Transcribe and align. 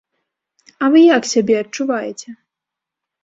А 0.85 0.89
вы 0.95 0.99
як 1.17 1.23
сябе 1.33 1.55
адчуваеце? 1.63 2.29